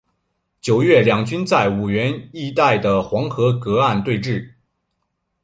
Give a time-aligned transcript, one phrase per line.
[0.59, 4.53] 九月两军在五原一带的黄河隔岸对峙。